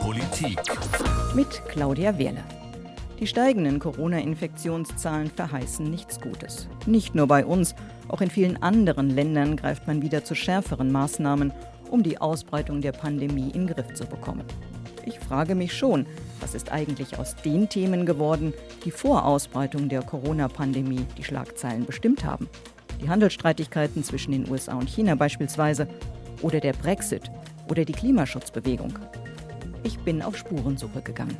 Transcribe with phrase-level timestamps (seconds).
[0.00, 0.58] Politik.
[1.34, 2.44] Mit Claudia Wehrle.
[3.18, 6.68] Die steigenden Corona-Infektionszahlen verheißen nichts Gutes.
[6.86, 7.74] Nicht nur bei uns,
[8.08, 11.52] auch in vielen anderen Ländern greift man wieder zu schärferen Maßnahmen,
[11.90, 14.44] um die Ausbreitung der Pandemie in den Griff zu bekommen.
[15.04, 16.04] Ich frage mich schon,
[16.40, 18.52] was ist eigentlich aus den Themen geworden,
[18.84, 22.48] die vor Ausbreitung der Corona-Pandemie die Schlagzeilen bestimmt haben?
[23.00, 25.86] Die Handelsstreitigkeiten zwischen den USA und China beispielsweise
[26.42, 27.30] oder der Brexit
[27.70, 28.98] oder die Klimaschutzbewegung.
[29.82, 31.36] Ich bin auf Spurensuche gegangen.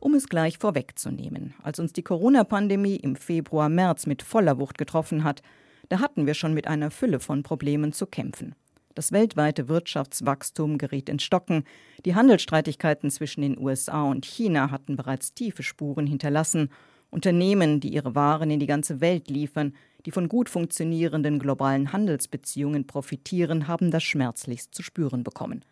[0.00, 5.24] Um es gleich vorwegzunehmen, als uns die Corona-Pandemie im Februar, März mit voller Wucht getroffen
[5.24, 5.42] hat,
[5.88, 8.54] da hatten wir schon mit einer Fülle von Problemen zu kämpfen.
[8.94, 11.64] Das weltweite Wirtschaftswachstum geriet ins Stocken,
[12.04, 16.70] die Handelsstreitigkeiten zwischen den USA und China hatten bereits tiefe Spuren hinterlassen,
[17.10, 19.74] Unternehmen, die ihre Waren in die ganze Welt liefern,
[20.06, 25.64] die von gut funktionierenden globalen Handelsbeziehungen profitieren, haben das schmerzlichst zu spüren bekommen.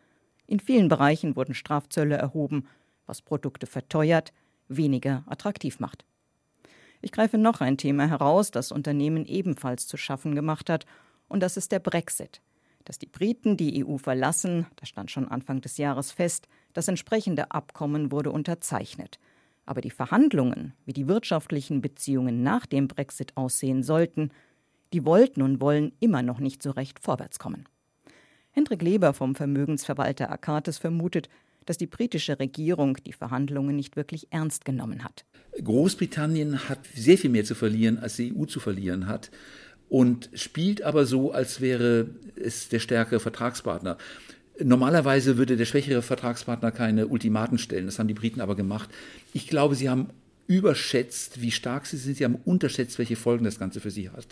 [0.47, 2.67] In vielen Bereichen wurden Strafzölle erhoben,
[3.07, 4.33] was Produkte verteuert,
[4.69, 6.05] weniger attraktiv macht.
[7.01, 10.85] Ich greife noch ein Thema heraus, das Unternehmen ebenfalls zu schaffen gemacht hat,
[11.29, 12.43] und das ist der Brexit.
[12.85, 17.51] Dass die Briten die EU verlassen, das stand schon Anfang des Jahres fest, das entsprechende
[17.51, 19.19] Abkommen wurde unterzeichnet.
[19.67, 24.31] Aber die Verhandlungen, wie die wirtschaftlichen Beziehungen nach dem Brexit aussehen sollten,
[24.93, 27.69] die wollten und wollen immer noch nicht so recht vorwärtskommen.
[28.53, 31.29] Hendrik Leber vom Vermögensverwalter Akates vermutet,
[31.67, 35.25] dass die britische Regierung die Verhandlungen nicht wirklich ernst genommen hat.
[35.63, 39.31] Großbritannien hat sehr viel mehr zu verlieren, als die EU zu verlieren hat
[39.89, 43.99] und spielt aber so, als wäre es der stärkere Vertragspartner.
[44.63, 48.89] Normalerweise würde der schwächere Vertragspartner keine Ultimaten stellen, das haben die Briten aber gemacht.
[49.33, 50.11] Ich glaube, sie haben
[50.47, 54.29] überschätzt, wie stark sie sind, sie haben unterschätzt, welche Folgen das Ganze für sie hat.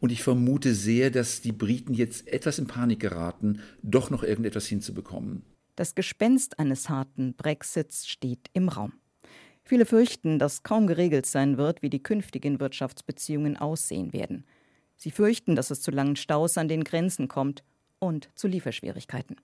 [0.00, 4.66] Und ich vermute sehr, dass die Briten jetzt etwas in Panik geraten, doch noch irgendetwas
[4.66, 5.42] hinzubekommen.
[5.76, 8.94] Das Gespenst eines harten Brexits steht im Raum.
[9.62, 14.44] Viele fürchten, dass kaum geregelt sein wird, wie die künftigen Wirtschaftsbeziehungen aussehen werden.
[14.96, 17.62] Sie fürchten, dass es zu langen Staus an den Grenzen kommt
[18.00, 19.36] und zu Lieferschwierigkeiten.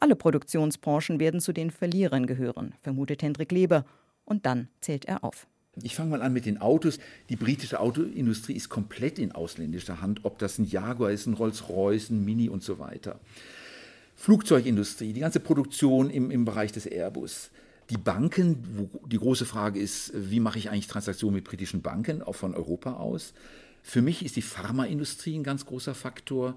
[0.00, 3.84] Alle Produktionsbranchen werden zu den Verlierern gehören, vermutet Hendrik Leber,
[4.24, 5.48] und dann zählt er auf.
[5.82, 6.98] Ich fange mal an mit den Autos.
[7.30, 12.10] Die britische Autoindustrie ist komplett in ausländischer Hand, ob das ein Jaguar ist, ein Rolls-Royce,
[12.10, 13.18] ein Mini und so weiter.
[14.14, 17.50] Flugzeugindustrie, die ganze Produktion im, im Bereich des Airbus.
[17.90, 22.22] Die Banken, wo die große Frage ist, wie mache ich eigentlich Transaktionen mit britischen Banken,
[22.22, 23.32] auch von Europa aus.
[23.82, 26.56] Für mich ist die Pharmaindustrie ein ganz großer Faktor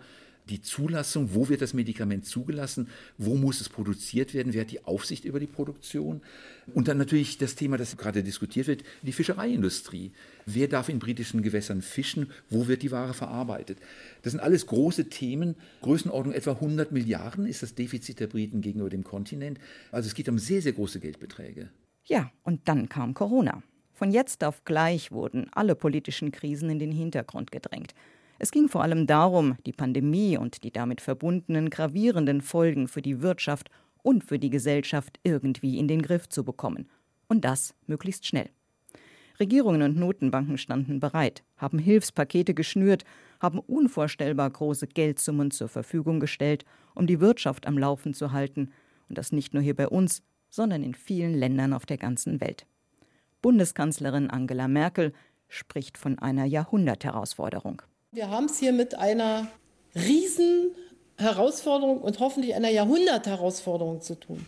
[0.49, 4.83] die Zulassung, wo wird das Medikament zugelassen, wo muss es produziert werden, wer hat die
[4.83, 6.21] Aufsicht über die Produktion.
[6.73, 10.11] Und dann natürlich das Thema, das gerade diskutiert wird, die Fischereiindustrie.
[10.45, 13.77] Wer darf in britischen Gewässern fischen, wo wird die Ware verarbeitet.
[14.21, 18.89] Das sind alles große Themen, Größenordnung etwa 100 Milliarden ist das Defizit der Briten gegenüber
[18.89, 19.59] dem Kontinent.
[19.91, 21.69] Also es geht um sehr, sehr große Geldbeträge.
[22.05, 23.63] Ja, und dann kam Corona.
[23.93, 27.93] Von jetzt auf gleich wurden alle politischen Krisen in den Hintergrund gedrängt.
[28.43, 33.21] Es ging vor allem darum, die Pandemie und die damit verbundenen gravierenden Folgen für die
[33.21, 33.69] Wirtschaft
[34.01, 36.89] und für die Gesellschaft irgendwie in den Griff zu bekommen.
[37.27, 38.49] Und das möglichst schnell.
[39.39, 43.03] Regierungen und Notenbanken standen bereit, haben Hilfspakete geschnürt,
[43.39, 46.65] haben unvorstellbar große Geldsummen zur Verfügung gestellt,
[46.95, 48.71] um die Wirtschaft am Laufen zu halten,
[49.07, 52.65] und das nicht nur hier bei uns, sondern in vielen Ländern auf der ganzen Welt.
[53.43, 55.13] Bundeskanzlerin Angela Merkel
[55.47, 57.83] spricht von einer Jahrhundertherausforderung.
[58.13, 59.47] Wir haben es hier mit einer
[59.95, 64.45] Riesenherausforderung und hoffentlich einer Jahrhundertherausforderung zu tun,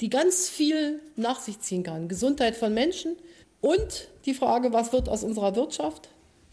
[0.00, 2.08] die ganz viel nach sich ziehen kann.
[2.08, 3.14] Gesundheit von Menschen
[3.60, 6.08] und die Frage, was wird aus unserer Wirtschaft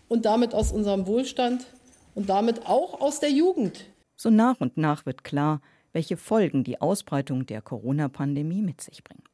[0.09, 1.66] und damit aus unserem Wohlstand
[2.13, 3.86] und damit auch aus der Jugend.
[4.16, 5.59] So nach und nach wird klar,
[5.92, 9.28] welche Folgen die Ausbreitung der Corona-Pandemie mit sich bringt.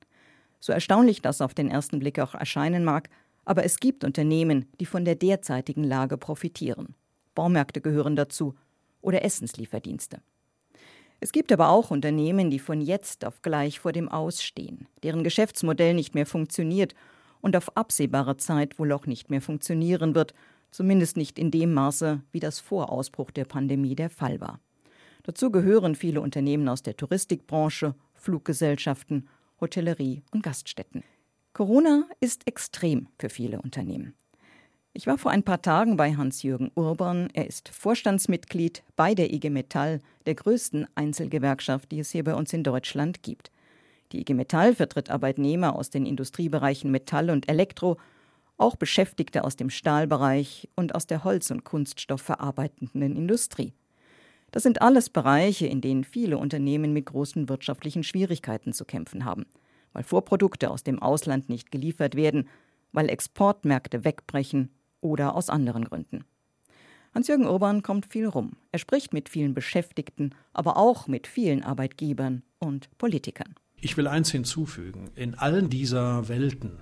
[0.62, 3.10] So erstaunlich das auf den ersten Blick auch erscheinen mag,
[3.44, 6.96] aber es gibt Unternehmen, die von der derzeitigen Lage profitieren.
[7.40, 8.54] Baumärkte gehören dazu
[9.00, 10.20] oder Essenslieferdienste.
[11.22, 15.94] Es gibt aber auch Unternehmen, die von jetzt auf gleich vor dem Ausstehen, deren Geschäftsmodell
[15.94, 16.96] nicht mehr funktioniert
[17.40, 20.34] und auf absehbare Zeit wohl auch nicht mehr funktionieren wird,
[20.70, 24.60] zumindest nicht in dem Maße, wie das vor Ausbruch der Pandemie der Fall war.
[25.24, 29.30] Dazu gehören viele Unternehmen aus der Touristikbranche, Fluggesellschaften,
[29.62, 31.06] Hotellerie und Gaststätten.
[31.54, 34.14] Corona ist extrem für viele Unternehmen.
[35.00, 37.30] Ich war vor ein paar Tagen bei Hans-Jürgen Urban.
[37.32, 42.52] Er ist Vorstandsmitglied bei der IG Metall, der größten Einzelgewerkschaft, die es hier bei uns
[42.52, 43.50] in Deutschland gibt.
[44.12, 47.96] Die IG Metall vertritt Arbeitnehmer aus den Industriebereichen Metall und Elektro,
[48.58, 53.72] auch Beschäftigte aus dem Stahlbereich und aus der Holz- und Kunststoffverarbeitenden Industrie.
[54.52, 59.46] Das sind alles Bereiche, in denen viele Unternehmen mit großen wirtschaftlichen Schwierigkeiten zu kämpfen haben,
[59.94, 62.50] weil Vorprodukte aus dem Ausland nicht geliefert werden,
[62.92, 66.26] weil Exportmärkte wegbrechen oder aus anderen Gründen.
[67.14, 68.54] Hans-Jürgen Urban kommt viel rum.
[68.72, 73.56] Er spricht mit vielen Beschäftigten, aber auch mit vielen Arbeitgebern und Politikern.
[73.82, 75.10] Ich will eins hinzufügen.
[75.16, 76.80] In allen dieser Welten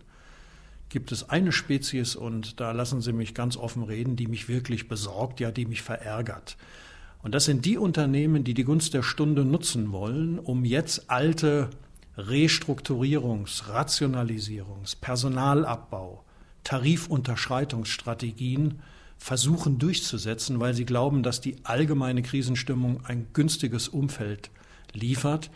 [0.89, 4.87] gibt es eine Spezies, und da lassen Sie mich ganz offen reden, die mich wirklich
[4.87, 6.57] besorgt, ja, die mich verärgert.
[7.21, 11.69] Und das sind die Unternehmen, die die Gunst der Stunde nutzen wollen, um jetzt alte
[12.17, 16.23] Restrukturierungs-, Rationalisierungs-, Personalabbau,
[16.67, 18.79] Tarifunterschreitungsstrategien
[19.17, 24.51] versuchen durchzusetzen, weil sie glauben, dass die allgemeine Krisenstimmung ein günstiges Umfeld
[24.91, 25.49] liefert.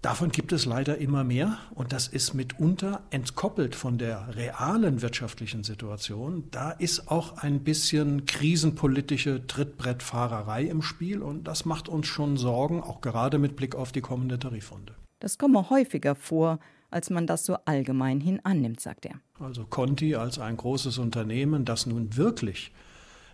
[0.00, 5.62] Davon gibt es leider immer mehr und das ist mitunter entkoppelt von der realen wirtschaftlichen
[5.62, 6.44] Situation.
[6.52, 12.82] Da ist auch ein bisschen krisenpolitische Trittbrettfahrerei im Spiel und das macht uns schon Sorgen,
[12.82, 14.94] auch gerade mit Blick auf die kommende Tarifrunde.
[15.20, 16.60] Das komme häufiger vor,
[16.90, 19.20] als man das so allgemein hin annimmt, sagt er.
[19.38, 22.72] Also Conti als ein großes Unternehmen, das nun wirklich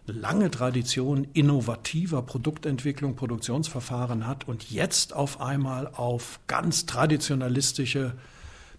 [0.06, 8.14] lange Tradition innovativer Produktentwicklung, Produktionsverfahren hat und jetzt auf einmal auf ganz traditionalistische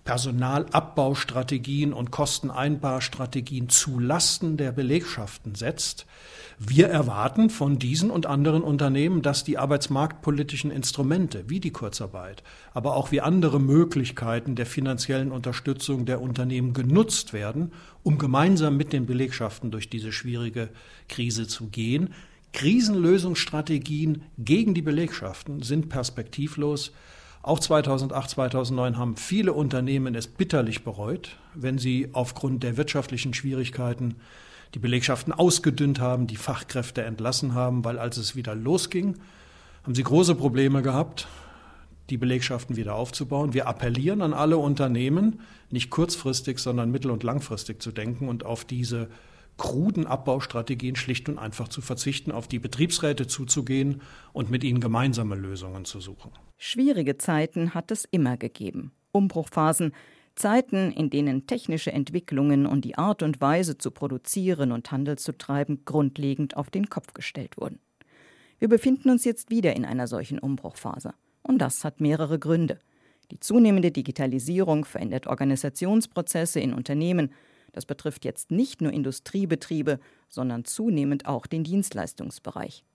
[0.05, 6.05] Personalabbaustrategien und Kosteneinbarstrategien zu Lasten der Belegschaften setzt.
[6.59, 12.43] Wir erwarten von diesen und anderen Unternehmen, dass die arbeitsmarktpolitischen Instrumente wie die Kurzarbeit,
[12.73, 17.71] aber auch wie andere Möglichkeiten der finanziellen Unterstützung der Unternehmen genutzt werden,
[18.03, 20.69] um gemeinsam mit den Belegschaften durch diese schwierige
[21.09, 22.13] Krise zu gehen.
[22.53, 26.91] Krisenlösungsstrategien gegen die Belegschaften sind perspektivlos.
[27.45, 34.15] Auch 2008, 2009 haben viele Unternehmen es bitterlich bereut, wenn sie aufgrund der wirtschaftlichen Schwierigkeiten
[34.73, 39.19] die Belegschaften ausgedünnt haben, die Fachkräfte entlassen haben, weil als es wieder losging,
[39.83, 41.27] haben sie große Probleme gehabt,
[42.09, 43.53] die Belegschaften wieder aufzubauen.
[43.53, 48.65] Wir appellieren an alle Unternehmen, nicht kurzfristig, sondern mittel- und langfristig zu denken und auf
[48.65, 49.07] diese
[49.57, 54.01] kruden Abbaustrategien schlicht und einfach zu verzichten, auf die Betriebsräte zuzugehen
[54.33, 56.31] und mit ihnen gemeinsame Lösungen zu suchen.
[56.57, 58.91] Schwierige Zeiten hat es immer gegeben.
[59.11, 59.93] Umbruchphasen,
[60.35, 65.37] Zeiten, in denen technische Entwicklungen und die Art und Weise zu produzieren und Handel zu
[65.37, 67.79] treiben grundlegend auf den Kopf gestellt wurden.
[68.59, 71.13] Wir befinden uns jetzt wieder in einer solchen Umbruchphase.
[71.41, 72.79] Und das hat mehrere Gründe.
[73.31, 77.31] Die zunehmende Digitalisierung verändert Organisationsprozesse in Unternehmen,
[77.75, 79.99] das betrifft jetzt nicht nur Industriebetriebe,
[80.29, 82.85] sondern zunehmend auch den Dienstleistungsbereich.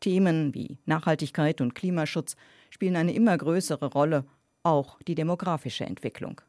[0.00, 2.36] Themen wie Nachhaltigkeit und Klimaschutz
[2.68, 4.26] spielen eine immer größere Rolle,
[4.62, 6.42] auch die demografische Entwicklung.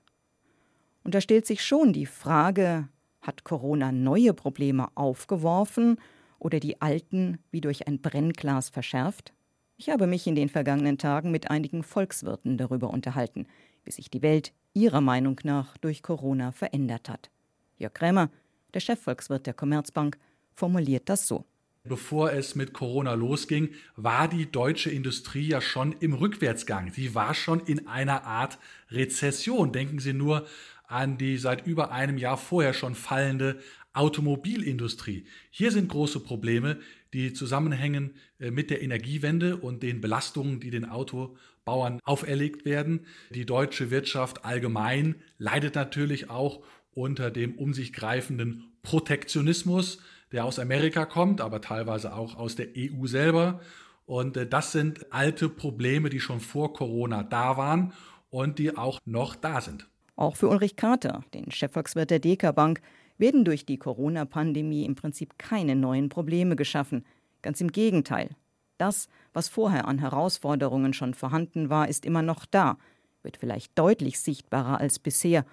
[1.06, 2.90] Und da stellt sich schon die Frage,
[3.22, 5.98] hat Corona neue Probleme aufgeworfen
[6.40, 9.32] oder die alten wie durch ein Brennglas verschärft?
[9.78, 13.48] Ich habe mich in den vergangenen Tagen mit einigen Volkswirten darüber unterhalten,
[13.86, 17.30] wie sich die Welt ihrer Meinung nach durch Corona verändert hat.
[17.78, 18.30] Jörg Krämer,
[18.74, 20.18] der Chefvolkswirt der Commerzbank,
[20.54, 21.46] formuliert das so.
[21.84, 26.92] Bevor es mit Corona losging, war die deutsche Industrie ja schon im Rückwärtsgang.
[26.92, 28.58] Sie war schon in einer Art
[28.92, 29.72] Rezession.
[29.72, 30.46] Denken Sie nur
[30.88, 33.60] an die seit über einem Jahr vorher schon fallende
[33.94, 35.26] Automobilindustrie.
[35.50, 36.78] Hier sind große Probleme,
[37.14, 43.06] die zusammenhängen äh, mit der Energiewende und den Belastungen, die den Autobauern auferlegt werden.
[43.32, 46.64] Die deutsche Wirtschaft allgemein leidet natürlich auch
[46.98, 50.00] unter dem um sich greifenden Protektionismus,
[50.32, 53.62] der aus Amerika kommt, aber teilweise auch aus der EU selber.
[54.08, 57.94] Und äh, das sind alte Probleme, die schon vor Corona da waren
[58.32, 59.88] und die auch noch da sind.
[60.16, 62.82] Auch für Ulrich Kater, den Chefvolkswirt der Deka Bank,
[63.20, 67.06] werden durch die Corona-Pandemie im Prinzip keine neuen Probleme geschaffen.
[67.44, 68.32] Ganz im Gegenteil.
[68.80, 72.78] Das, was vorher an Herausforderungen schon vorhanden war, ist immer noch da,
[73.22, 75.46] wird vielleicht deutlich sichtbarer als bisher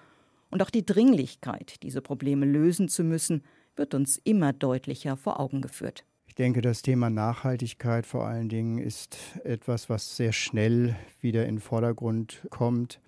[0.55, 3.43] und auch die Dringlichkeit, diese Probleme lösen zu müssen,
[3.75, 6.05] wird uns immer deutlicher vor Augen geführt.
[6.27, 11.55] Ich denke, das Thema Nachhaltigkeit vor allen Dingen ist etwas, was sehr schnell wieder in
[11.55, 13.01] den Vordergrund kommt.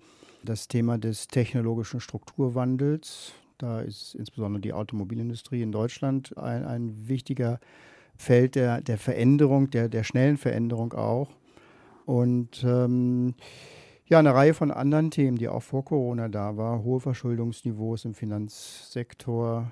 [0.44, 7.60] Das Thema des technologischen Strukturwandels, da ist insbesondere die Automobilindustrie in Deutschland ein, ein wichtiger
[8.14, 11.30] Feld der, der Veränderung, der, der schnellen Veränderung auch.
[12.04, 13.36] Und ähm,
[14.08, 16.82] ja, eine Reihe von anderen Themen, die auch vor Corona da war.
[16.82, 19.70] Hohe Verschuldungsniveaus im Finanzsektor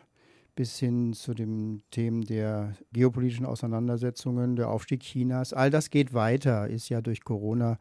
[0.55, 5.53] bis hin zu den Themen der geopolitischen Auseinandersetzungen, der Aufstieg Chinas.
[5.53, 7.79] All das geht weiter, ist ja durch Corona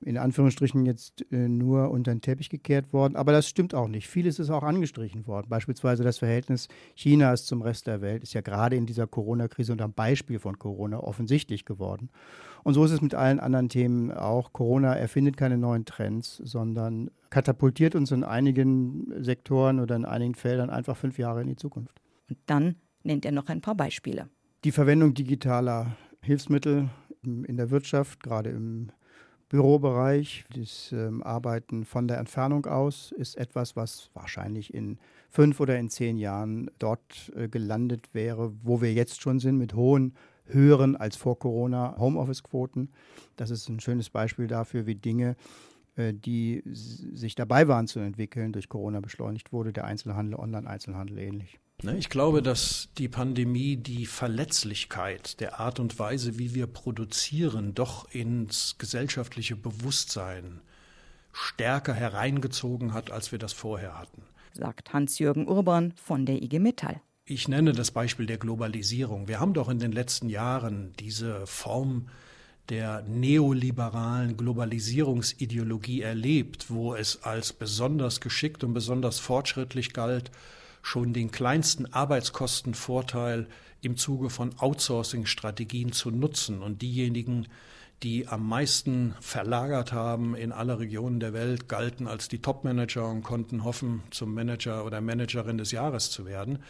[0.00, 3.16] in Anführungsstrichen jetzt äh, nur unter den Teppich gekehrt worden.
[3.16, 4.08] Aber das stimmt auch nicht.
[4.08, 5.46] Vieles ist auch angestrichen worden.
[5.48, 9.82] Beispielsweise das Verhältnis Chinas zum Rest der Welt ist ja gerade in dieser Corona-Krise und
[9.82, 12.10] am Beispiel von Corona offensichtlich geworden.
[12.62, 14.52] Und so ist es mit allen anderen Themen auch.
[14.52, 20.70] Corona erfindet keine neuen Trends, sondern katapultiert uns in einigen Sektoren oder in einigen Feldern
[20.70, 22.00] einfach fünf Jahre in die Zukunft.
[22.28, 24.28] Und dann nennt er noch ein paar Beispiele.
[24.64, 26.90] Die Verwendung digitaler Hilfsmittel
[27.22, 28.90] in der Wirtschaft, gerade im
[29.48, 30.44] Bürobereich.
[30.54, 34.98] Das ähm, Arbeiten von der Entfernung aus ist etwas, was wahrscheinlich in
[35.30, 39.74] fünf oder in zehn Jahren dort äh, gelandet wäre, wo wir jetzt schon sind, mit
[39.74, 40.14] hohen,
[40.46, 42.90] höheren als vor Corona Homeoffice-Quoten.
[43.36, 45.36] Das ist ein schönes Beispiel dafür, wie Dinge,
[45.96, 49.72] äh, die sich dabei waren zu entwickeln, durch Corona beschleunigt wurde.
[49.72, 51.60] Der Einzelhandel, Online-Einzelhandel ähnlich.
[51.82, 57.74] Ne, ich glaube, dass die Pandemie die Verletzlichkeit der Art und Weise, wie wir produzieren,
[57.74, 60.62] doch ins gesellschaftliche Bewusstsein
[61.32, 64.22] stärker hereingezogen hat, als wir das vorher hatten.
[64.54, 67.02] Sagt Hans-Jürgen Urban von der IG Metall.
[67.26, 69.28] Ich nenne das Beispiel der Globalisierung.
[69.28, 72.08] Wir haben doch in den letzten Jahren diese Form
[72.70, 80.30] der neoliberalen Globalisierungsideologie erlebt, wo es als besonders geschickt und besonders fortschrittlich galt,
[80.86, 83.48] schon den kleinsten Arbeitskostenvorteil
[83.82, 86.62] im Zuge von Outsourcing-Strategien zu nutzen.
[86.62, 87.48] Und diejenigen,
[88.04, 93.24] die am meisten verlagert haben in alle Regionen der Welt, galten als die Top-Manager und
[93.24, 96.60] konnten hoffen, zum Manager oder Managerin des Jahres zu werden.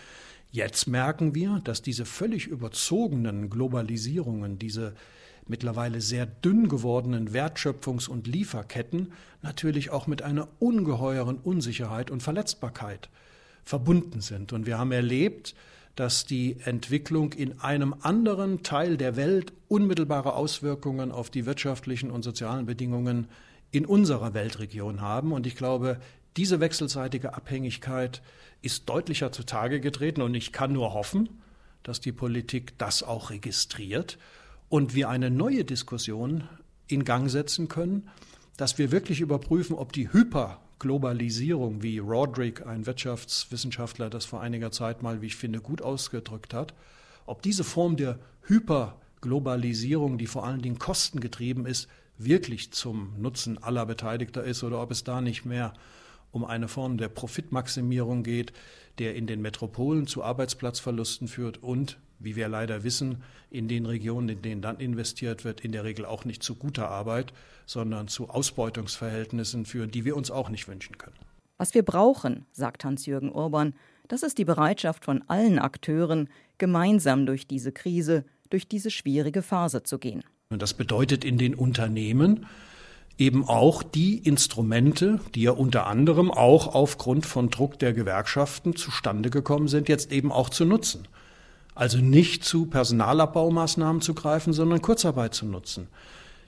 [0.51, 4.95] Jetzt merken wir, dass diese völlig überzogenen Globalisierungen, diese
[5.47, 13.11] mittlerweile sehr dünn gewordenen Wertschöpfungs- und Lieferketten natürlich auch mit einer ungeheuren Unsicherheit und Verletzbarkeit
[13.67, 14.55] verbunden sind.
[14.55, 15.55] Und wir haben erlebt,
[15.97, 22.23] dass die Entwicklung in einem anderen Teil der Welt unmittelbare Auswirkungen auf die wirtschaftlichen und
[22.23, 23.27] sozialen Bedingungen
[23.73, 25.33] in unserer Weltregion haben.
[25.33, 25.99] Und ich glaube,
[26.37, 28.23] diese wechselseitige Abhängigkeit
[28.63, 30.23] ist deutlicher zutage getreten.
[30.23, 31.29] Und ich kann nur hoffen,
[31.83, 34.19] dass die Politik das auch registriert
[34.69, 36.45] und wir eine neue Diskussion
[36.89, 38.09] in Gang setzen können,
[38.57, 44.71] dass wir wirklich überprüfen, ob die Hyper Globalisierung, wie Roderick, ein Wirtschaftswissenschaftler, das vor einiger
[44.71, 46.75] Zeit mal, wie ich finde, gut ausgedrückt hat,
[47.25, 53.87] ob diese Form der Hyperglobalisierung, die vor allen Dingen kostengetrieben ist, wirklich zum Nutzen aller
[53.87, 55.73] Beteiligter ist oder ob es da nicht mehr
[56.31, 58.53] um eine Form der Profitmaximierung geht,
[58.99, 64.29] der in den Metropolen zu Arbeitsplatzverlusten führt und wie wir leider wissen, in den Regionen,
[64.29, 67.33] in denen dann investiert wird, in der Regel auch nicht zu guter Arbeit,
[67.67, 71.17] sondern zu Ausbeutungsverhältnissen führen, die wir uns auch nicht wünschen können.
[71.59, 73.75] Was wir brauchen, sagt Hans-Jürgen Urban,
[74.09, 79.83] das ist die Bereitschaft von allen Akteuren, gemeinsam durch diese Krise, durch diese schwierige Phase
[79.83, 80.23] zu gehen.
[80.51, 82.47] Und das bedeutet in den Unternehmen,
[83.19, 89.31] eben auch die Instrumente, die ja unter anderem auch aufgrund von Druck der Gewerkschaften zustande
[89.31, 91.09] gekommen sind, jetzt eben auch zu nutzen.
[91.77, 95.89] Also nicht zu Personalabbaumaßnahmen zu greifen, sondern Kurzarbeit zu nutzen.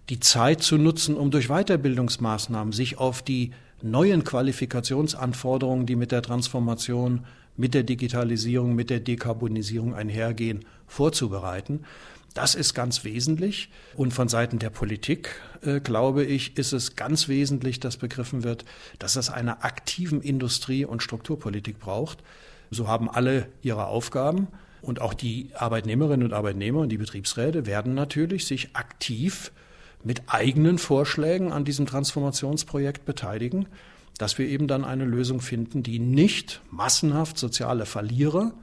[0.08, 6.23] Die Zeit zu nutzen, um durch Weiterbildungsmaßnahmen sich auf die neuen Qualifikationsanforderungen, die mit der
[6.23, 7.26] Transformation,
[7.58, 11.85] mit der Digitalisierung, mit der Dekarbonisierung einhergehen, vorzubereiten.
[12.32, 13.68] Das ist ganz wesentlich.
[13.97, 18.64] Und von Seiten der Politik, äh, glaube ich, ist es ganz wesentlich, dass begriffen wird,
[18.99, 22.20] dass es eine aktiven Industrie- und Strukturpolitik braucht.
[22.70, 24.49] So haben alle ihre Aufgaben.
[24.88, 29.52] Und auch die Arbeitnehmerinnen und Arbeitnehmer und die Betriebsräte werden natürlich sich aktiv
[30.02, 33.66] mit eigenen Vorschlägen an diesem Transformationsprojekt beteiligen,
[34.16, 38.54] dass wir eben dann eine Lösung finden, die nicht massenhaft soziale Verlierer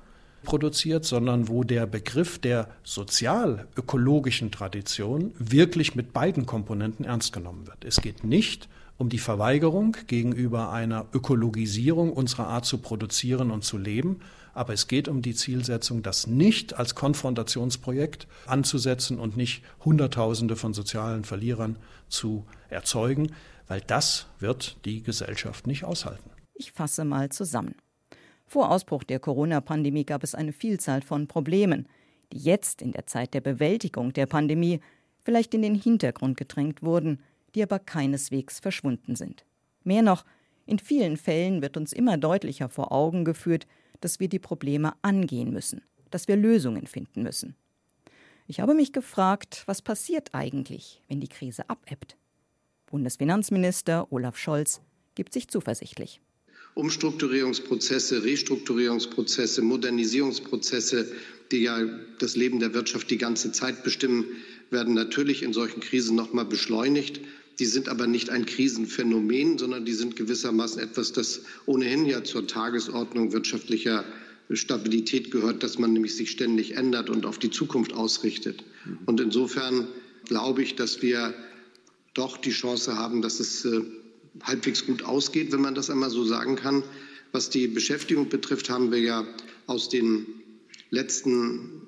[0.44, 7.86] produziert, sondern wo der Begriff der sozial-ökologischen Tradition wirklich mit beiden Komponenten ernst genommen wird.
[7.86, 8.68] Es geht nicht
[8.98, 14.22] um die Verweigerung gegenüber einer Ökologisierung unserer Art zu produzieren und zu leben,
[14.56, 20.74] aber es geht um die Zielsetzung, das nicht als Konfrontationsprojekt anzusetzen und nicht Hunderttausende von
[20.74, 21.76] sozialen Verlierern
[22.08, 23.34] zu erzeugen,
[23.68, 26.32] weil das wird die Gesellschaft nicht aushalten.
[26.54, 27.76] Ich fasse mal zusammen.
[28.46, 31.88] Vor Ausbruch der Corona-Pandemie gab es eine Vielzahl von Problemen,
[32.32, 34.80] die jetzt in der Zeit der Bewältigung der Pandemie
[35.24, 37.22] vielleicht in den Hintergrund gedrängt wurden,
[37.56, 39.46] die aber keineswegs verschwunden sind.
[39.84, 40.24] Mehr noch,
[40.66, 43.68] in vielen Fällen wird uns immer deutlicher vor Augen geführt,
[44.02, 47.56] dass wir die Probleme angehen müssen, dass wir Lösungen finden müssen.
[48.48, 52.16] Ich habe mich gefragt, was passiert eigentlich, wenn die Krise abebbt?
[52.88, 54.82] Bundesfinanzminister Olaf Scholz
[55.16, 56.22] gibt sich zuversichtlich.
[56.76, 61.12] Umstrukturierungsprozesse, Restrukturierungsprozesse, Modernisierungsprozesse,
[61.52, 61.80] die ja
[62.20, 64.26] das Leben der Wirtschaft die ganze Zeit bestimmen,
[64.70, 67.22] werden natürlich in solchen Krisen noch mal beschleunigt.
[67.60, 72.48] Die sind aber nicht ein Krisenphänomen, sondern die sind gewissermaßen etwas, das ohnehin ja zur
[72.48, 74.04] Tagesordnung wirtschaftlicher
[74.52, 78.64] Stabilität gehört, dass man nämlich sich ständig ändert und auf die Zukunft ausrichtet.
[79.06, 79.88] Und insofern
[80.26, 81.34] glaube ich, dass wir
[82.14, 83.82] doch die Chance haben, dass es äh,
[84.44, 86.84] halbwegs gut ausgeht, wenn man das einmal so sagen kann.
[87.32, 89.26] Was die Beschäftigung betrifft, haben wir ja
[89.68, 90.26] aus den
[90.90, 91.85] letzten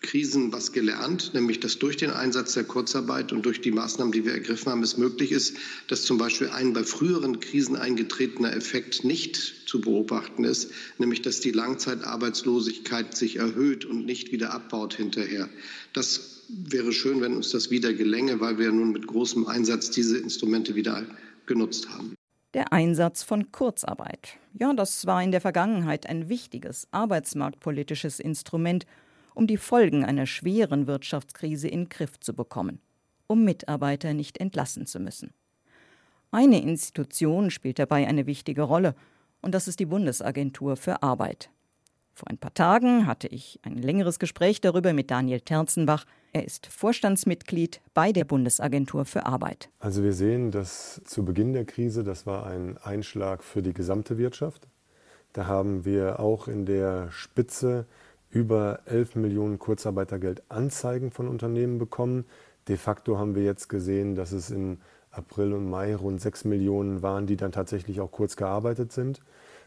[0.00, 4.24] Krisen was gelernt, nämlich dass durch den Einsatz der Kurzarbeit und durch die Maßnahmen, die
[4.24, 5.56] wir ergriffen haben, es möglich ist,
[5.88, 11.40] dass zum Beispiel ein bei früheren Krisen eingetretener Effekt nicht zu beobachten ist, nämlich dass
[11.40, 15.48] die Langzeitarbeitslosigkeit sich erhöht und nicht wieder abbaut hinterher.
[15.92, 20.18] Das wäre schön, wenn uns das wieder gelänge, weil wir nun mit großem Einsatz diese
[20.18, 21.04] Instrumente wieder
[21.46, 22.14] genutzt haben.
[22.54, 24.38] Der Einsatz von Kurzarbeit.
[24.54, 28.86] Ja, das war in der Vergangenheit ein wichtiges arbeitsmarktpolitisches Instrument
[29.34, 32.80] um die Folgen einer schweren Wirtschaftskrise in den Griff zu bekommen,
[33.26, 35.32] um Mitarbeiter nicht entlassen zu müssen.
[36.30, 38.94] Eine Institution spielt dabei eine wichtige Rolle,
[39.42, 41.50] und das ist die Bundesagentur für Arbeit.
[42.12, 46.04] Vor ein paar Tagen hatte ich ein längeres Gespräch darüber mit Daniel Terzenbach.
[46.32, 49.70] Er ist Vorstandsmitglied bei der Bundesagentur für Arbeit.
[49.78, 54.18] Also wir sehen, dass zu Beginn der Krise, das war ein Einschlag für die gesamte
[54.18, 54.68] Wirtschaft.
[55.32, 57.86] Da haben wir auch in der Spitze
[58.30, 62.24] über 11 Millionen Kurzarbeitergeldanzeigen von Unternehmen bekommen.
[62.68, 64.78] De facto haben wir jetzt gesehen, dass es im
[65.10, 69.20] April und Mai rund 6 Millionen waren, die dann tatsächlich auch kurz gearbeitet sind.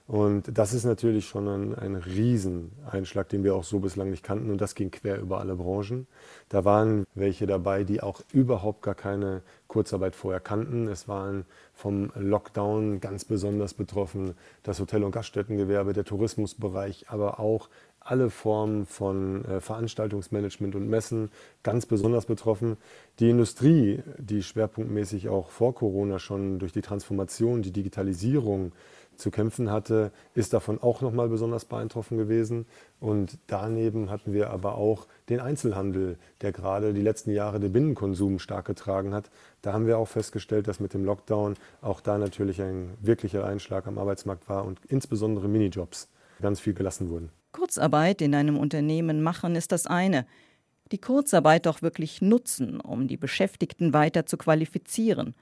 [0.05, 4.51] Und das ist natürlich schon ein, ein Rieseneinschlag, den wir auch so bislang nicht kannten.
[4.51, 6.07] Und das ging quer über alle Branchen.
[6.49, 10.89] Da waren welche dabei, die auch überhaupt gar keine Kurzarbeit vorher kannten.
[10.89, 17.69] Es waren vom Lockdown ganz besonders betroffen das Hotel- und Gaststättengewerbe, der Tourismusbereich, aber auch
[18.03, 21.29] alle Formen von äh, Veranstaltungsmanagement und Messen
[21.63, 22.77] ganz besonders betroffen.
[23.19, 28.73] Die Industrie, die schwerpunktmäßig auch vor Corona schon durch die Transformation, die Digitalisierung
[29.15, 32.65] zu kämpfen hatte, ist davon auch nochmal besonders beeindruckend gewesen.
[32.99, 38.39] Und daneben hatten wir aber auch den Einzelhandel, der gerade die letzten Jahre den Binnenkonsum
[38.39, 39.29] stark getragen hat.
[39.61, 43.87] Da haben wir auch festgestellt, dass mit dem Lockdown auch da natürlich ein wirklicher Einschlag
[43.87, 46.09] am Arbeitsmarkt war und insbesondere Minijobs
[46.41, 47.29] ganz viel gelassen wurden.
[47.53, 50.25] Kurzarbeit in einem Unternehmen machen ist das eine.
[50.91, 55.33] Die Kurzarbeit doch wirklich nutzen, um die Beschäftigten weiter zu qualifizieren,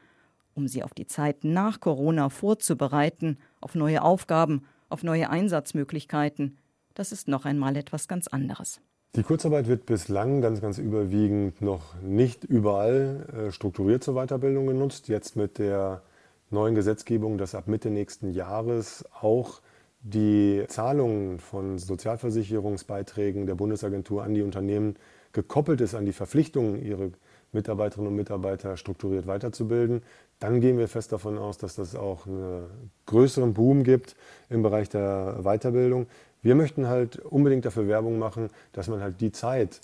[0.53, 6.57] um sie auf die Zeit nach Corona vorzubereiten, auf neue Aufgaben, auf neue Einsatzmöglichkeiten,
[6.93, 8.81] das ist noch einmal etwas ganz anderes.
[9.15, 15.07] Die Kurzarbeit wird bislang ganz, ganz überwiegend noch nicht überall äh, strukturiert zur Weiterbildung genutzt.
[15.09, 16.01] Jetzt mit der
[16.49, 19.61] neuen Gesetzgebung, dass ab Mitte nächsten Jahres auch
[20.03, 24.95] die Zahlungen von Sozialversicherungsbeiträgen der Bundesagentur an die Unternehmen
[25.33, 27.11] gekoppelt ist an die Verpflichtungen, ihre
[27.53, 30.01] Mitarbeiterinnen und Mitarbeiter strukturiert weiterzubilden,
[30.39, 32.65] dann gehen wir fest davon aus, dass das auch einen
[33.05, 34.15] größeren Boom gibt
[34.49, 36.07] im Bereich der Weiterbildung.
[36.41, 39.81] Wir möchten halt unbedingt dafür Werbung machen, dass man halt die Zeit,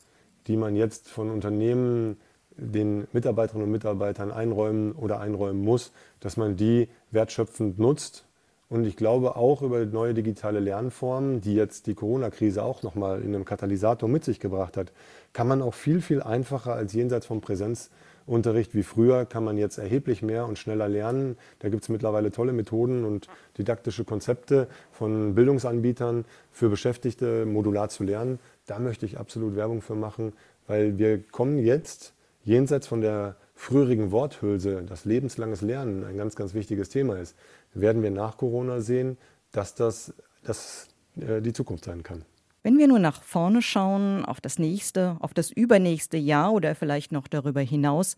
[0.47, 2.17] die man jetzt von Unternehmen
[2.55, 8.26] den Mitarbeiterinnen und Mitarbeitern einräumen oder einräumen muss, dass man die wertschöpfend nutzt
[8.69, 13.33] und ich glaube auch über neue digitale Lernformen, die jetzt die Corona-Krise auch nochmal in
[13.33, 14.91] einem Katalysator mit sich gebracht hat,
[15.31, 19.77] kann man auch viel, viel einfacher als jenseits vom Präsenzunterricht wie früher, kann man jetzt
[19.77, 21.37] erheblich mehr und schneller lernen.
[21.59, 23.27] Da gibt es mittlerweile tolle Methoden und
[23.57, 28.39] didaktische Konzepte von Bildungsanbietern für Beschäftigte modular zu lernen.
[28.65, 30.33] Da möchte ich absolut Werbung für machen,
[30.67, 36.53] weil wir kommen jetzt jenseits von der früherigen Worthülse, dass lebenslanges Lernen ein ganz, ganz
[36.53, 37.35] wichtiges Thema ist,
[37.73, 39.17] werden wir nach Corona sehen,
[39.51, 40.87] dass das, das
[41.19, 42.23] äh, die Zukunft sein kann.
[42.63, 47.11] Wenn wir nur nach vorne schauen, auf das nächste, auf das übernächste Jahr oder vielleicht
[47.11, 48.17] noch darüber hinaus,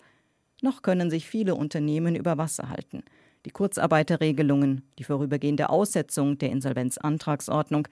[0.61, 3.03] noch können sich viele Unternehmen über Wasser halten.
[3.45, 7.87] Die Kurzarbeiterregelungen, die vorübergehende Aussetzung der Insolvenzantragsordnung,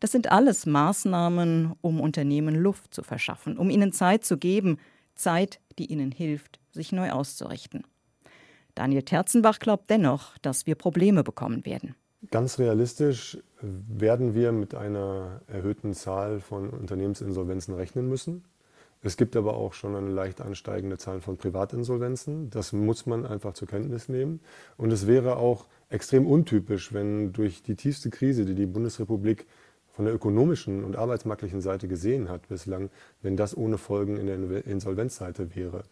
[0.00, 4.78] das sind alles Maßnahmen, um Unternehmen Luft zu verschaffen, um ihnen Zeit zu geben,
[5.14, 7.84] Zeit, die ihnen hilft, sich neu auszurichten.
[8.78, 11.96] Daniel Terzenbach glaubt dennoch, dass wir Probleme bekommen werden.
[12.30, 18.44] Ganz realistisch werden wir mit einer erhöhten Zahl von Unternehmensinsolvenzen rechnen müssen.
[19.02, 22.50] Es gibt aber auch schon eine leicht ansteigende Zahl von Privatinsolvenzen.
[22.50, 24.38] Das muss man einfach zur Kenntnis nehmen.
[24.76, 29.46] Und es wäre auch extrem untypisch, wenn durch die tiefste Krise, die die Bundesrepublik
[29.90, 32.90] von der ökonomischen und arbeitsmarktlichen Seite gesehen hat bislang,
[33.22, 35.82] wenn das ohne Folgen in der Insolvenzseite wäre.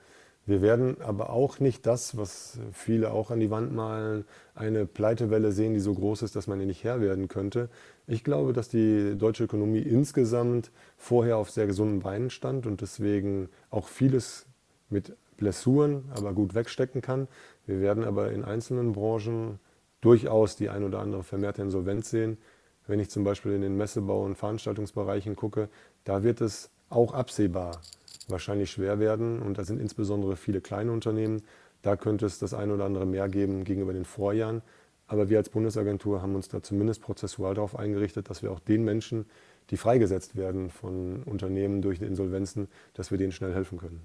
[0.46, 5.50] Wir werden aber auch nicht das, was viele auch an die Wand malen, eine Pleitewelle
[5.50, 7.68] sehen, die so groß ist, dass man ihr nicht Herr werden könnte.
[8.06, 13.48] Ich glaube, dass die deutsche Ökonomie insgesamt vorher auf sehr gesunden Beinen stand und deswegen
[13.70, 14.46] auch vieles
[14.88, 17.26] mit Blessuren aber gut wegstecken kann.
[17.66, 19.58] Wir werden aber in einzelnen Branchen
[20.00, 22.38] durchaus die ein oder andere vermehrte Insolvenz sehen.
[22.86, 25.68] Wenn ich zum Beispiel in den Messebau- und Veranstaltungsbereichen gucke,
[26.04, 27.80] da wird es auch absehbar
[28.28, 29.40] wahrscheinlich schwer werden.
[29.40, 31.42] Und da sind insbesondere viele kleine Unternehmen.
[31.82, 34.62] Da könnte es das ein oder andere mehr geben gegenüber den Vorjahren.
[35.08, 38.84] Aber wir als Bundesagentur haben uns da zumindest prozessual darauf eingerichtet, dass wir auch den
[38.84, 39.26] Menschen,
[39.70, 44.02] die freigesetzt werden von Unternehmen durch die Insolvenzen, dass wir denen schnell helfen können.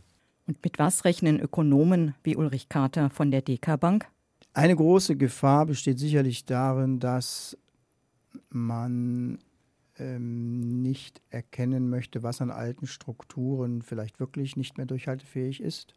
[0.47, 4.07] Und mit was rechnen Ökonomen wie Ulrich Kater von der DK Bank?
[4.53, 7.57] Eine große Gefahr besteht sicherlich darin, dass
[8.49, 9.39] man
[9.97, 15.93] ähm, nicht erkennen möchte, was an alten Strukturen vielleicht wirklich nicht mehr durchhaltefähig ist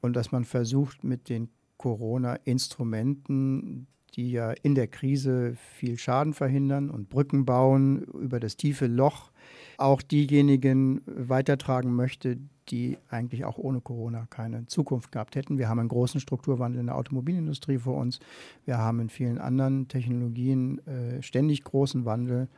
[0.00, 6.90] und dass man versucht, mit den Corona-Instrumenten, die ja in der Krise viel Schaden verhindern
[6.90, 9.30] und Brücken bauen über das tiefe Loch,
[9.78, 15.58] auch diejenigen weitertragen möchte, die eigentlich auch ohne Corona keine Zukunft gehabt hätten.
[15.58, 18.20] Wir haben einen großen Strukturwandel in der Automobilindustrie vor uns.
[18.64, 22.48] Wir haben in vielen anderen Technologien äh, ständig großen Wandel.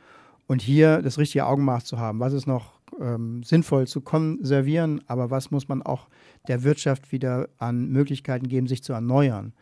[0.46, 5.30] Und hier das richtige Augenmaß zu haben, was ist noch ähm, sinnvoll zu konservieren, aber
[5.30, 6.08] was muss man auch
[6.48, 9.54] der Wirtschaft wieder an Möglichkeiten geben, sich zu erneuern.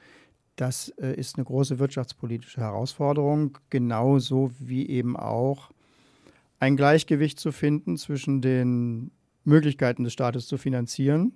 [0.56, 5.70] Das äh, ist eine große wirtschaftspolitische Herausforderung, genauso wie eben auch
[6.58, 9.10] ein Gleichgewicht zu finden zwischen den
[9.44, 11.32] Möglichkeiten des Staates zu finanzieren,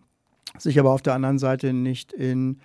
[0.59, 2.61] sich aber auf der anderen Seite nicht in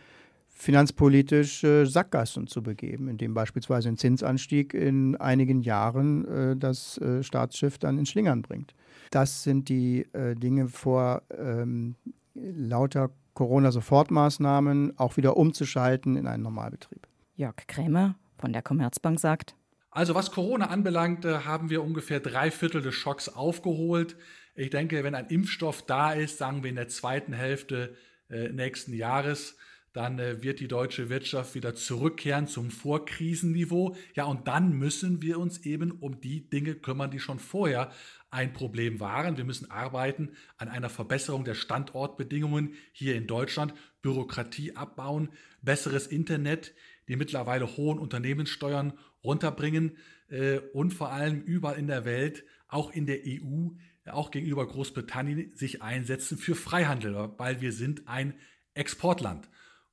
[0.62, 7.80] finanzpolitische Sackgassen zu begeben, indem beispielsweise ein Zinsanstieg in einigen Jahren äh, das äh, Staatsschiff
[7.80, 8.76] dann in Schlingern bringt.
[9.10, 11.96] Das sind die äh, Dinge vor ähm,
[12.36, 17.08] lauter Corona-Sofortmaßnahmen auch wieder umzuschalten in einen Normalbetrieb.
[17.36, 19.56] Jörg Krämer von der Commerzbank sagt,
[19.90, 24.16] also was Corona anbelangt, haben wir ungefähr drei Viertel des Schocks aufgeholt.
[24.56, 27.96] Ich denke, wenn ein Impfstoff da ist, sagen wir in der zweiten Hälfte
[28.30, 29.58] äh, nächsten Jahres,
[29.94, 33.96] dann äh, wird die deutsche Wirtschaft wieder zurückkehren zum Vorkrisenniveau.
[34.16, 37.92] Ja, und dann müssen wir uns eben um die Dinge kümmern, die schon vorher
[38.30, 39.36] ein Problem waren.
[39.36, 45.30] Wir müssen arbeiten an einer Verbesserung der Standortbedingungen hier in Deutschland, Bürokratie abbauen,
[45.62, 46.74] besseres Internet,
[47.10, 49.98] die mittlerweile hohen Unternehmenssteuern runterbringen
[50.30, 53.72] äh, und vor allem überall in der Welt, auch in der EU,
[54.06, 58.34] auch gegenüber Großbritannien, sich einsetzen für Freihandel, weil wir sind ein
[58.74, 59.50] Exportland.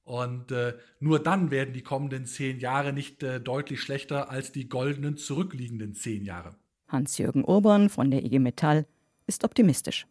[0.08, 4.66] Und äh, nur dann werden die kommenden zehn Jahre nicht äh, deutlich schlechter als die
[4.66, 6.54] goldenen zurückliegenden zehn Jahre.
[6.88, 8.86] Hans-Jürgen Urban von der IG Metall
[9.26, 10.06] ist optimistisch.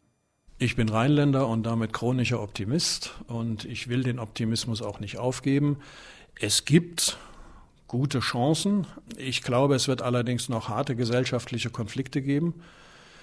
[0.59, 5.77] Ich bin Rheinländer und damit chronischer Optimist und ich will den Optimismus auch nicht aufgeben.
[6.39, 7.17] Es gibt
[7.87, 8.85] gute Chancen.
[9.17, 12.53] Ich glaube, es wird allerdings noch harte gesellschaftliche Konflikte geben.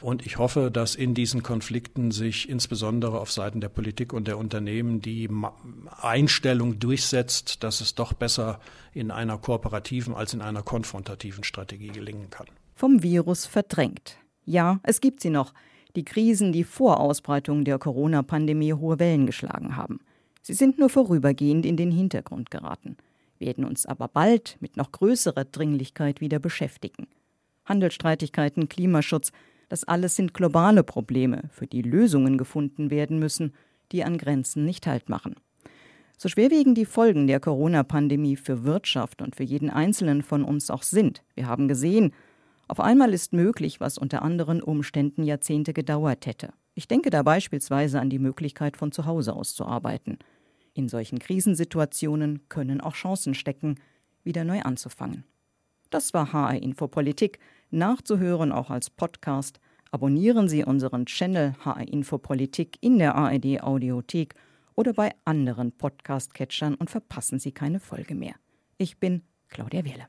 [0.04, 4.36] Und ich hoffe, dass in diesen Konflikten sich insbesondere auf Seiten der Politik und der
[4.36, 5.30] Unternehmen die
[5.98, 8.60] Einstellung durchsetzt, dass es doch besser
[8.92, 12.48] in einer kooperativen als in einer konfrontativen Strategie gelingen kann.
[12.74, 14.18] Vom Virus verdrängt.
[14.44, 15.54] Ja, es gibt sie noch.
[15.96, 20.00] Die Krisen, die vor Ausbreitung der Corona-Pandemie hohe Wellen geschlagen haben.
[20.42, 22.98] Sie sind nur vorübergehend in den Hintergrund geraten,
[23.38, 27.06] werden uns aber bald mit noch größerer Dringlichkeit wieder beschäftigen.
[27.64, 29.32] Handelsstreitigkeiten, Klimaschutz,
[29.68, 33.52] das alles sind globale Probleme, für die Lösungen gefunden werden müssen,
[33.92, 35.36] die an Grenzen nicht Halt machen.
[36.16, 40.82] So schwerwiegend die Folgen der Corona-Pandemie für Wirtschaft und für jeden Einzelnen von uns auch
[40.82, 42.12] sind, wir haben gesehen,
[42.66, 46.50] auf einmal ist möglich, was unter anderen Umständen Jahrzehnte gedauert hätte.
[46.74, 50.18] Ich denke da beispielsweise an die Möglichkeit, von zu Hause aus zu arbeiten.
[50.72, 53.76] In solchen Krisensituationen können auch Chancen stecken,
[54.24, 55.24] wieder neu anzufangen.
[55.90, 57.38] Das war HR Infopolitik
[57.74, 59.60] nachzuhören, auch als Podcast.
[59.90, 64.34] Abonnieren Sie unseren Channel HR Infopolitik in der ARD Audiothek
[64.74, 68.34] oder bei anderen Podcast-Catchern und verpassen Sie keine Folge mehr.
[68.78, 70.06] Ich bin Claudia Wehle.